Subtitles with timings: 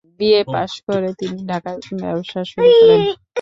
[0.19, 3.01] BA পাশ করে তিনি ঢাকায় ব্যবসা শুরু করেন।